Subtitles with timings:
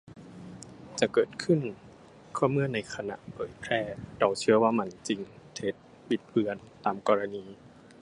[0.99, 1.59] จะเกิดขึ้น
[2.37, 3.79] ก็เมื่อในขณะเผยแพร่
[4.19, 5.19] เราเชื่อว่ามัน จริง
[5.55, 5.75] เท็จ
[6.09, 7.45] บิดเบือน ตามกรณี